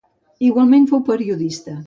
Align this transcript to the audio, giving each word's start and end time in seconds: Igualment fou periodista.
Igualment 0.47 0.89
fou 0.93 1.05
periodista. 1.11 1.79